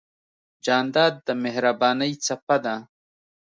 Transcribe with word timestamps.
جانداد 0.65 1.13
د 1.27 1.27
مهربانۍ 1.43 2.11
څپه 2.25 2.55
ده. 2.65 2.75